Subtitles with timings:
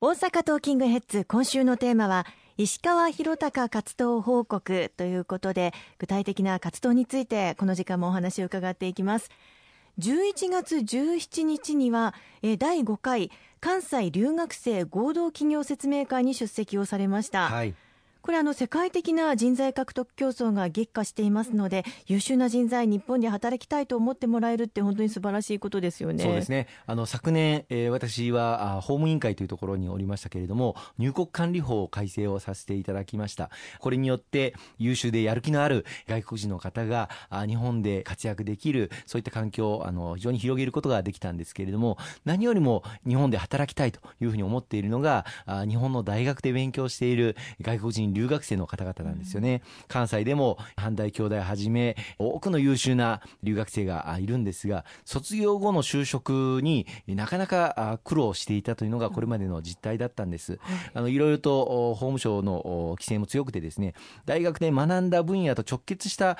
[0.00, 2.24] 大阪トーキングヘッズ今週のテーマは
[2.56, 9.28] 石川博隆活動報告ということで具体的な活動についてこの時間もお話を伺っていきます。
[9.98, 12.14] 11月17日には
[12.60, 17.74] 第5回関西留学生合同企業説明会に出席をされました、はい。
[18.22, 26.22] これあの世界的な人材獲得競争が激化していますので優秀な人材日本で働きたいと思ってもらえるって本当に素晴らしいことですよね。
[26.22, 26.66] そうですね。
[26.86, 33.50] あの昨年、えー、私は法務委員会というところにおりましたけれども入国管理法改正をさせていただきました。
[33.78, 37.08] これによって優秀でやる気のある外国人の方が
[37.46, 45.24] 日本で活躍できるそういった環境をあの非常に広げることができたんですけれども何よりも日本で働きたいというふうに思っているのが
[45.68, 49.62] 日本の大学で勉強している外国人留学生の方々なんですよね。
[49.88, 60.58] 関西でも阪大兄弟はじめ多くの優秀な留学生がいるんですが、卒業後の就職になかなか苦労していたというのがこれまでの実態だったんです。
[60.94, 63.94] あのいろいろと法務省の規制も強くてですね、
[64.26, 66.38] 大学で学んだ分野と直結した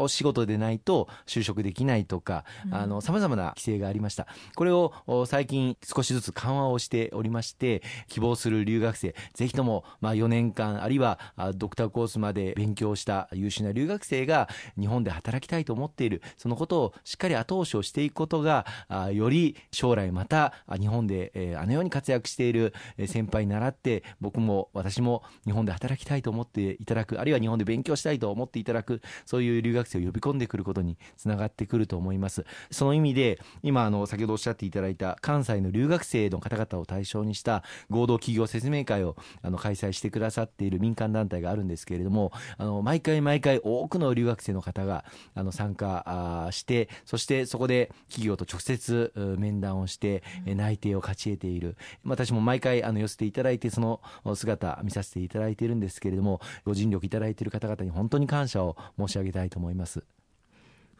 [0.00, 4.26] お仕事でないと就職できないとか、あの様々な規制がありました。
[4.54, 4.92] これを
[5.26, 11.07] 最近少しずつ緩和をしておりまして、希望する留学生、ぜひともまあ4年間あるいは
[11.54, 16.22] ドクターコースまで勉強した優秀な留学生が日本で働きたいと思っている。
[16.36, 18.66] そのことをしっかり後押しをしていくことが
[19.12, 22.74] より将来また日本であのように活躍している
[23.06, 27.20] 先輩に習って僕も私も日本で働きたいと思っていただく。
[27.20, 29.00] あるいは日本で勉強したいと思っていただく。
[29.26, 32.44] そういう留学生を呼び込んでくることにつながってくると思います。
[32.70, 45.04] その意味で今あの先ほどおっしゃっていただいた関西の留学生の方々を対象にした合同企業説明会をあの開催してくださっている民間団体があるんですけれどもあの毎回毎回多くの留学生の方が
[45.34, 54.00] あの参加してそしてそこで企業と直接面談をして内定を勝ち得ている私も毎回あの寄せていただいてその
[54.34, 60.17] 姿見させていただいているんですけれどもご尽力いただいている方々に本当に感謝を申し上げたいと思います。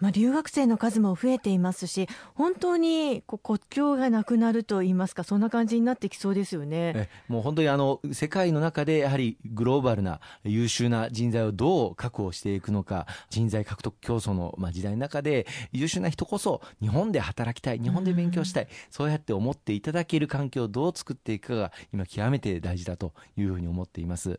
[0.00, 24.38] まあ、留学生の数も増えていますし本当に国境がなくなると言いますかそんな感じになってきそうですよねもう本当にあの世界の中でやはりグローバルな優秀な人材をどう確保していくのか人材獲得競争の、まあ、時代の中で優秀な人こそ日本で働きたい日本で勉強したいそうやって思っていただける環境をどう作っていくかが今極めて大事だというふうに思っています。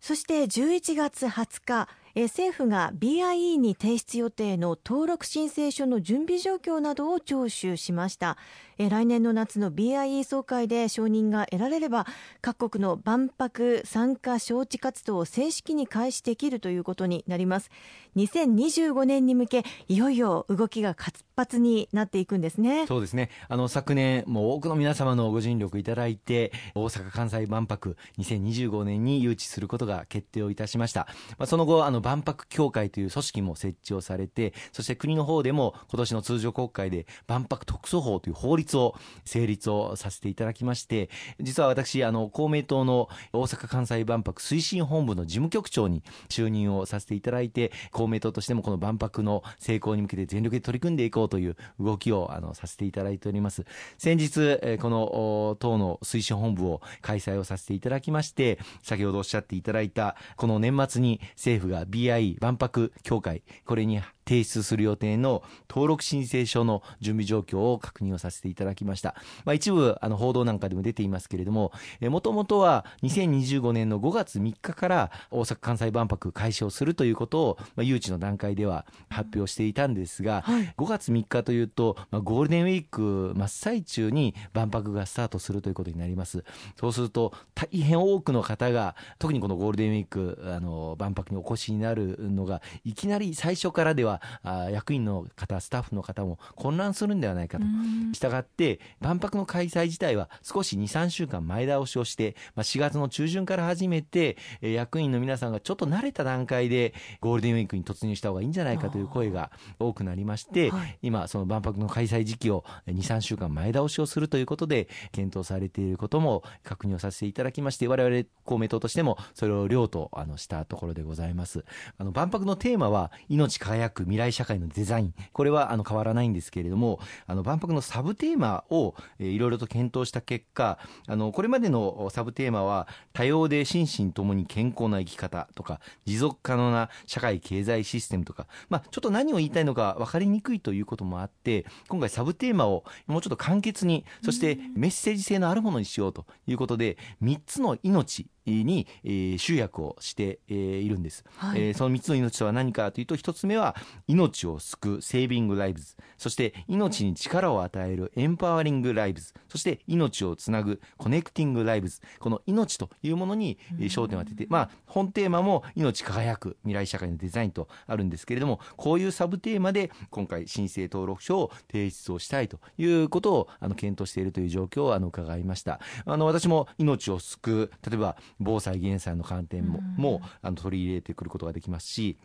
[0.00, 8.36] そして11月20日え政府が BIE に提出予定の登録申請書の準備状況などを聴取しました。
[8.78, 12.06] え来年の夏の BIE 総会で承認が得られれば
[12.40, 17.70] 各国の万博参加招致活動を正式に開始できるということになります。
[18.16, 22.86] 2025年に向けいよいよ動きが活発になっていくんですね。
[22.86, 23.30] そうですね。
[23.48, 31.06] あの昨年もう多くの皆様のご尽力いただいて大阪・関西万博2025年に誘致することが決定をいたしました、
[31.38, 38.94] まあ、その後あのの万博協会という組織も設置をされてそして国の方でも今年の通常国会で万博特措法という法律を
[39.24, 41.10] 成立をさせていただきまして
[41.40, 53.64] 実は私あの公明党の大阪・関西万博推進本部の事務局長に就任をさせていただいて公明党としてもこの万博の成功に向けて全力で取り組んでいこうという動きをあのさせていただいております。
[53.98, 69.14] 先日この党の推進本部を開催をさせていただきまして先ほどおっしゃっていただいたこの年末に政府が BI 万博協会これに提出する予定の登録申請書の準備状況を確認をさせていただきました。
[69.46, 71.72] まあ、一部あの報道なんかでも出ていますけれども、
[72.02, 86.44] もともとは2025年の5月3日から大阪・関西万博開始をするということを、まあ、誘致の段階では発表していたんですが、はい、5月3日というと、まあ、ゴールデンウィーク真っ最中に万博がスタートするということになります。
[86.76, 97.64] そうすると大変多くの方が特にこのゴールデンウィークあの万博にお越しになるのがいきなり最初からではあ役員の方スタッフの方も混乱するんではないかと。
[98.12, 121.64] したがって万博の開催自体は少し23週間前倒しをして、まあ、4月の中旬から始めて役員の皆さんがちょっと慣れた段階でゴールデンウィークに突入した方がいいんじゃないかという声が多くなりまして、はい、今その万博の開催時期を23週間前倒しをするということで検討されていることも確認をさせていただきまして我々公明党としてもそれを了とあのしたところでございます。
[121.98, 125.14] あの万博のテーマは命輝く未来社会のデザイン。
[125.32, 175.80] これはあの変わらないんですけれどもあの万博のサブテーマを、いろいろと検討した結果あのこれまでのサブテーマは多様で心身ともに健康な生き方とか持続可能な社会経済システムとか、まあ、ちょっと何を言いたいのか分かりにくいということもあって今回サブテーマをもうちょっと簡潔にそしてメッセージ性のあるものにしようということで3つの命に、えー、集約をして、えー、いるんです、はい、えー、その3つの命とは何かというと1つ目は命を救うセービングライブズそして命に力を与えるエンパワリングライブズそして命をつなぐコネクティングライブズこの命というものに、えー、焦点を当てて、まあ、本テーマも命輝く未来社会のデザインとあるんですけれどもこういうサブテーマで今回申請登録書を提出をしたいということをあの検討しているという状況をあの伺いました。
[176.04, 182.18] あの私も命を救う例えば防災減災の観点も,、もあの取り入れてくることができますし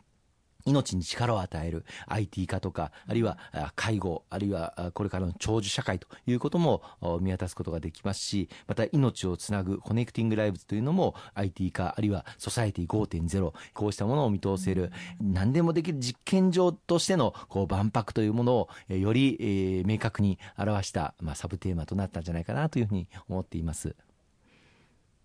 [0.66, 3.38] 命に力を与える IT 化とか、あるいは
[3.76, 6.82] 介護、あるいはこれからの長寿社会ということも
[7.22, 23.96] 見渡すことができますし、また命をつなぐコネクティングライブズというのも IT 化、あるいはソサエティ5.0、こうしたものを見通せる、何でもできる実験場としてのこう万博というものをより明確に表した、まあ、サブテーマとなったんじゃないかなというふうに思っています。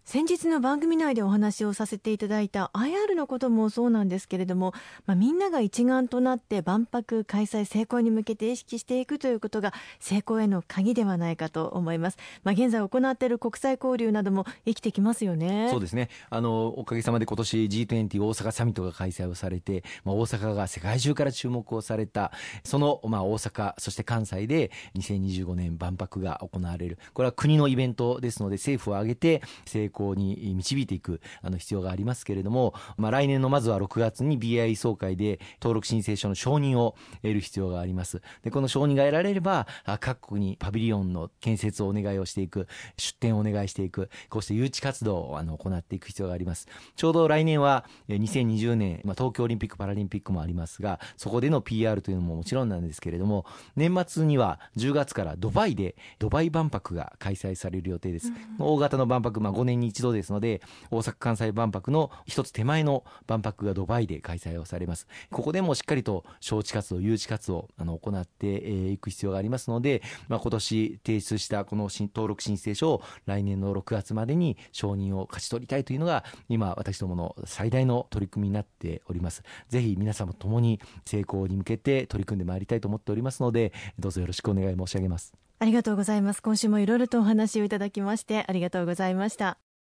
[0.09, 4.73] 先日の番組内でお話をさせていただいた IR のこともそうなんですけれども、
[5.05, 15.69] まあ、みんなが一丸となって万博開催成功に向けて意識していくということが成功への鍵ではないかと思います、まあ、現在行っている国際交流なども生きてきますよね。
[15.71, 16.09] そうですね。
[16.31, 22.33] あのおかげさまで今年 G20 大阪サミットが開催をされて、まあ、大阪が世界中から注目をされた
[22.65, 26.97] その、まあ、大阪そして関西で2025年万博が行われる。
[27.13, 38.23] これは国のイベントですので政府を挙げて成功行に導いていくあの必要がありますけれども、まあ、来年のまずは6月に BI 総会で登録申請書の承認を得る必要があります。
[38.43, 39.67] で、この承認が得られれば、
[40.01, 46.69] 各国にパビリオンの建設をお願いをしていく、出展をお願いしていく、こうして誘致活動をあの行っていく必要があります。
[46.97, 53.45] ちょうど来年は2020年、まあ、東京オリンピック・パラリンピックもありますが、そこでの PR というのももちろんなんですけれども、
[53.77, 58.29] 年末には10月からドバイでドバイ万博が開催される予定です。
[58.29, 65.07] うん、大型の万博、まあ、5年に一度ですので、大阪・関西万博の一つ手前の万博がドバイで開催をされます。
[65.31, 79.43] ここでもしっかりと招致活動、誘致活動あの行っていく必要がありますので、まあ、今年提出したこの登録申請書を来年の6月までに承認を勝ち取りたいというのが、今私どもの最大の取り組みになっております。
[79.69, 85.33] ぜひ皆様ともに成功に向けて取り組んでまいりたいと思っておりますので、どうぞよろしくお願い申し上げます。
[85.61, 86.43] ありがとうございます。
[86.43, 89.59] 今週もいろいろとお話をいただきましてありがとうございました。